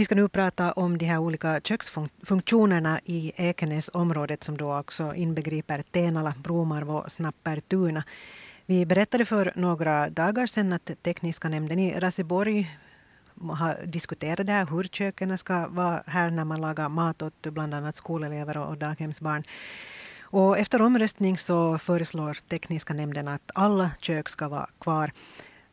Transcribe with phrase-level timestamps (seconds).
[0.00, 5.82] Vi ska nu prata om de här olika köksfunktionerna i Ekenäsområdet som då också inbegriper
[5.82, 8.04] Tenala, Bromarv och Snappertuna.
[8.66, 12.78] Vi berättade för några dagar sedan att tekniska nämnden i Raseborg
[13.50, 17.74] har diskuterat det här, hur köken ska vara här när man lagar mat åt bland
[17.74, 19.42] annat skolelever och daghemsbarn.
[20.22, 25.10] Och efter omröstning så föreslår tekniska nämnden att alla kök ska vara kvar.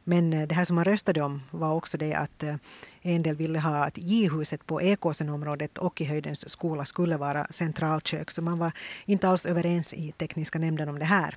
[0.08, 2.56] Men eh, det här som man röstade om var också det att eh,
[3.02, 8.32] en del ville ha att J-huset på Ekåsenområdet och i Höjdens skola skulle vara centralkök.
[8.32, 8.72] Så man var
[9.06, 11.36] inte alls överens i tekniska nämnden om det här.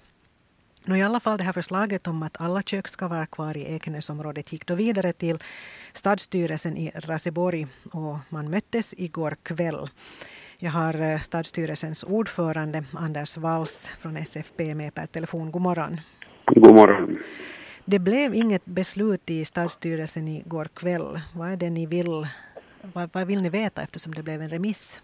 [0.85, 3.75] Nå, I alla fall det här förslaget om att alla kök ska vara kvar i
[3.75, 5.39] Ekenäsområdet gick då vidare till
[5.93, 9.89] stadsstyrelsen i Raseborg och man möttes igår kväll.
[10.59, 15.51] Jag har eh, stadsstyrelsens ordförande Anders Walls från SFP med per telefon.
[15.51, 16.01] God morgon.
[16.47, 17.19] God morgon.
[17.93, 21.21] Det blev inget beslut i stadsstyrelsen igår kväll.
[21.39, 22.27] Vad är det ni vill?
[22.95, 25.03] Vad, vad vill ni veta eftersom det blev en remiss?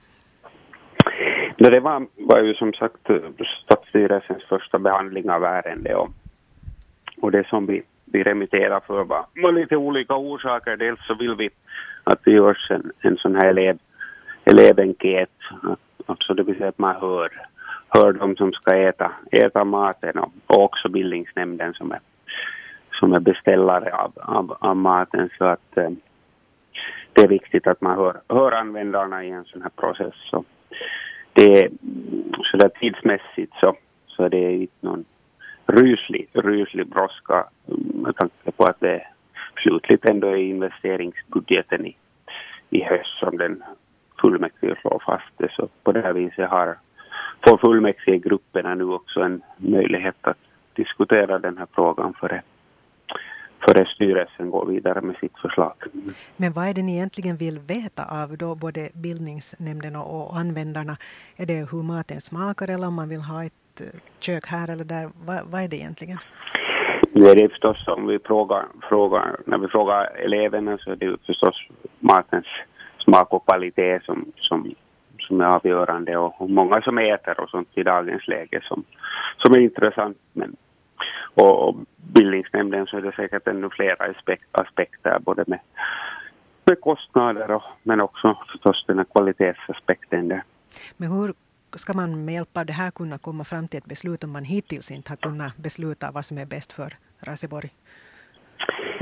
[1.57, 3.17] Det var, var ju som sagt eh,
[3.65, 6.09] stadsstyrelsens första behandling av ärendet och,
[7.21, 10.77] och det som vi, vi remitterar för var, var lite olika orsaker.
[10.77, 11.51] Dels så vill vi
[12.05, 13.79] att det görs en, en sån här elev,
[14.45, 15.37] elevenkät,
[16.07, 17.31] alltså det vill säga att man hör,
[17.89, 22.01] hör de som ska äta, äta maten och, och också bildningsnämnden som är
[22.99, 25.31] som är beställare av, av, av maten.
[25.39, 25.91] Så att eh,
[27.13, 30.15] det är viktigt att man hör, hör användarna i en sån här process.
[30.31, 30.45] Så
[31.33, 31.71] det är
[32.51, 35.05] så där tidsmässigt så, så är det inte någon
[35.67, 39.03] ryslig, ryslig brådska mm, med tanke på att det
[39.63, 41.97] slutligt ändå är investeringsbudgeten i,
[42.71, 43.63] i höst som den
[44.21, 45.53] fullmäktige slår fast det.
[45.53, 46.77] Så på det här viset har,
[47.47, 50.39] får fullmäktigegrupperna nu också en möjlighet att
[50.75, 52.43] diskutera den här frågan före
[53.67, 55.75] före styrelsen går vidare med sitt förslag.
[56.37, 60.97] Men vad är det ni egentligen vill veta av då både bildningsnämnden och användarna?
[61.37, 64.85] Är det hur maten smakar eller om man vill ha ett eh, kök här eller
[64.85, 65.11] där?
[65.27, 66.19] Vad, vad är det egentligen?
[67.13, 71.17] Nu är det förstås om vi frågar, frågar, när vi frågar eleverna så är det
[71.27, 71.57] förstås
[71.99, 72.47] matens
[73.05, 74.75] smak och kvalitet som, som,
[75.19, 78.85] som är avgörande och många som äter och sånt i dagens läge som,
[79.37, 80.19] som är intressant.
[80.33, 80.57] Men
[81.35, 81.77] och, och
[82.13, 84.15] bildningsnämnden så är det säkert ännu flera
[84.53, 85.59] aspekter både med,
[86.65, 90.43] med kostnader och, men också förstås den här kvalitetsaspekten där.
[90.97, 91.35] Men hur
[91.75, 94.45] ska man med hjälp av det här kunna komma fram till ett beslut om man
[94.45, 97.71] hittills inte har kunnat besluta vad som är bäst för Raseborg?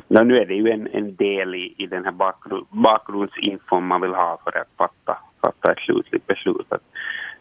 [0.09, 4.00] Ja, nu är det ju en, en del i, i den här bakgrund, bakgrundsinfon man
[4.00, 6.66] vill ha för att fatta, fatta ett slutligt beslut.
[6.69, 6.82] Att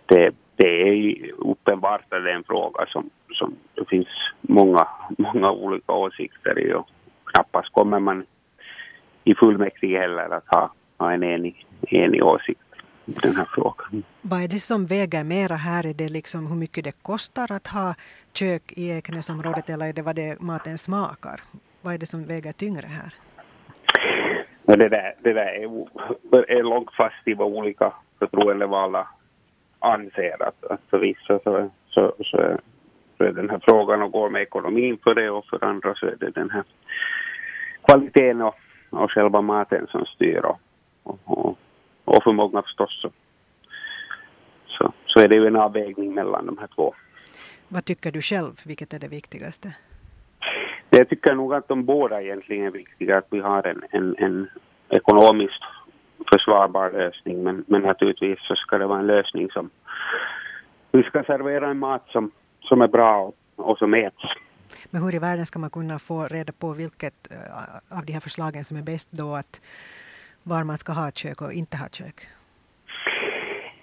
[0.06, 3.23] det, det är uppenbart att det är en fråga som, som
[3.84, 4.08] det finns
[4.42, 6.90] många, många olika åsikter i och
[7.26, 8.26] knappast kommer man
[9.24, 12.62] i fullmäktige heller att ha, ha en enig, enig åsikt
[13.06, 14.04] i den här frågan.
[14.22, 15.86] Vad är det som väger mera här?
[15.86, 17.96] Är det liksom hur mycket det kostar att ha
[18.34, 21.42] kök i Ekenäsområdet eller är det vad det maten smakar?
[21.82, 23.14] Vad är det som väger tyngre här?
[24.66, 29.08] Det där, det där är, är långt fast i vad olika förtroendevalda
[29.80, 32.58] anser att, att för vissa så, så, så,
[33.18, 36.06] så är den här frågan och går med ekonomin för det och för andra så
[36.06, 36.64] är det den här
[37.88, 38.56] kvaliteten och,
[38.90, 40.60] och själva maten som styr och,
[41.04, 41.58] och,
[42.06, 43.12] och för många förstås så,
[44.68, 46.94] så, så är det ju en avvägning mellan de här två.
[47.68, 49.76] Vad tycker du själv, vilket är det viktigaste?
[50.90, 54.50] Jag tycker nog att de båda egentligen är viktiga, att vi har en, en, en
[54.90, 55.64] ekonomiskt
[56.32, 59.70] försvarbar lösning men, men naturligtvis så ska det vara en lösning som
[60.92, 62.32] vi ska servera en mat som,
[62.74, 64.24] som är bra och, som äts.
[64.90, 68.20] Men hur i världen ska man kunna få reda på vilket uh, av de här
[68.20, 69.62] förslagen som är bäst då att
[70.44, 72.28] var man ska ha kök och inte ha kök?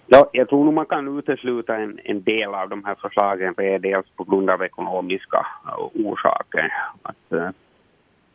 [0.06, 4.06] Ja, jag tror nog man kan utesluta en, en del av de här förslagen dels
[4.17, 5.47] på grund av ekonomiska
[5.95, 6.72] orsaker.
[7.03, 7.49] Att, uh,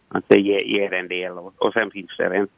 [0.08, 2.52] att det ger, ger en del och, och sen finns det rent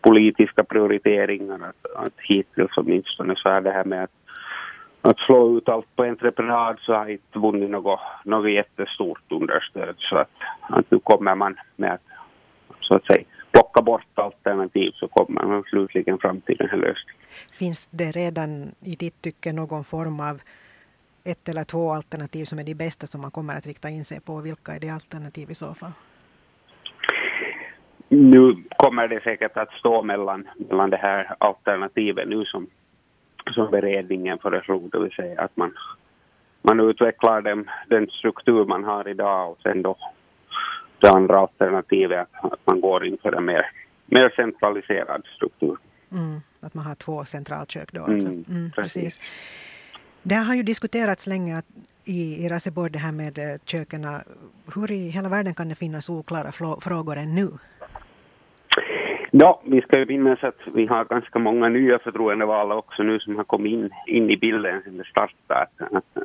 [0.00, 1.54] politiska prioriteringar.
[1.54, 4.23] Att, att hittills åtminstone så är det här med att,
[5.04, 9.94] att slå ut allt på entreprenad så har inte vunnit något, något jättestort understöd.
[9.98, 10.30] Så att,
[10.60, 12.00] att nu kommer man med att
[12.80, 17.20] så att säga plocka bort alternativ så kommer man slutligen fram till den här lösningen.
[17.52, 20.40] Finns det redan i ditt tycke någon form av
[21.24, 24.20] ett eller två alternativ som är de bästa som man kommer att rikta in sig
[24.20, 24.40] på?
[24.40, 25.92] Vilka är de alternativ i så fall?
[28.14, 32.66] nu kommer det säkert att stå mellan, mellan det här alternativet nu som,
[33.52, 35.74] som beredningen föreslog, det vill säga att man,
[36.62, 39.96] man utvecklar den, den struktur man har idag och sen då
[40.98, 43.66] det andra alternativet att man går in för en mer,
[44.06, 45.76] mer centraliserad struktur.
[46.12, 48.28] Mm, att man har två centralkök då alltså.
[48.28, 49.20] Mm, mm precis.
[50.22, 51.66] Det har ju diskuterats länge att
[52.04, 54.06] i, i Raseborg det här med eh, köken.
[54.74, 57.48] Hur i hela världen kan det finnas oklara frågor ännu?
[59.36, 63.36] Ja, vi ska ju minnas att vi har ganska många nya förtroendevalda också nu som
[63.36, 65.66] har kommit in, in i bilden sedan det startade.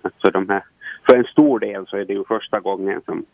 [0.03, 0.63] Alltså de här,
[1.05, 3.25] för en stor del så är det ju första gången som,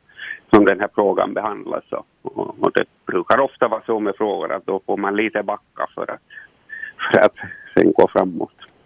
[0.54, 1.84] som den här frågan behandlas.
[1.92, 5.88] Och, och det brukar ofta vara så med frågor att då får man lite backa
[5.96, 6.22] för att,
[7.12, 7.36] för att
[7.74, 8.65] sen gå framåt.